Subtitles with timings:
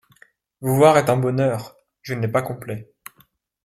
[0.61, 2.91] Vous voir est un bonheur; je ne l’ai pas complet.